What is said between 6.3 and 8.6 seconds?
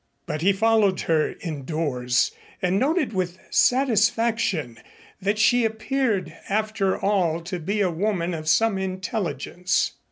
after all to be a woman of